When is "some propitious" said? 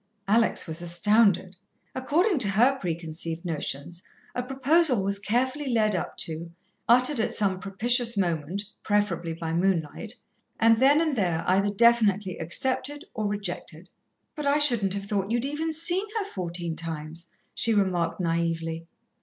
7.35-8.17